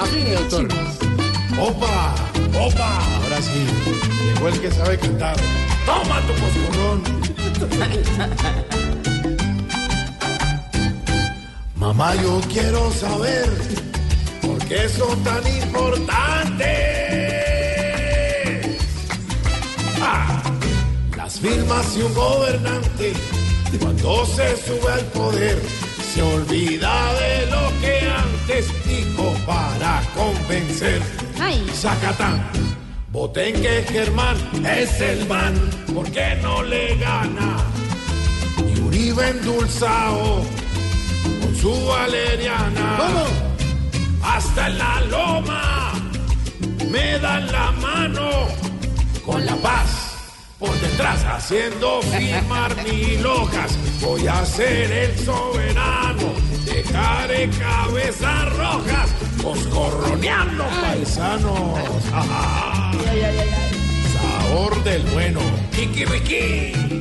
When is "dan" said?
47.18-47.50